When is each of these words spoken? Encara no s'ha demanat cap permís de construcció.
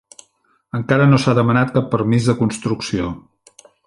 Encara 0.77 1.05
no 1.11 1.19
s'ha 1.25 1.35
demanat 1.39 1.71
cap 1.75 1.91
permís 1.91 2.31
de 2.31 2.35
construcció. 2.39 3.13